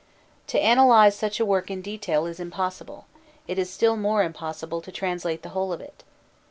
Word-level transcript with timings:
To 0.47 0.57
analyse 0.59 1.15
such 1.15 1.39
a 1.39 1.45
work 1.45 1.69
in 1.69 1.83
detail 1.83 2.25
is 2.25 2.39
impossible: 2.39 3.05
it 3.47 3.59
is 3.59 3.69
still 3.69 3.95
more 3.95 4.23
impossible 4.23 4.81
to 4.81 4.91
translate 4.91 5.43
the 5.43 5.49
whole 5.49 5.71
of 5.71 5.79
it. 5.79 6.03